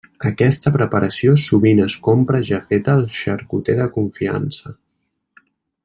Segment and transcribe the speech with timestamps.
[0.27, 4.75] Aquesta preparació sovint es compra ja feta al xarcuter de confiança.